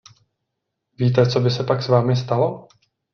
Víte, 0.97 1.27
co 1.31 1.39
by 1.39 1.49
se 1.51 1.63
pak 1.63 1.83
s 1.83 1.87
vámi 1.87 2.15
stalo? 2.15 2.67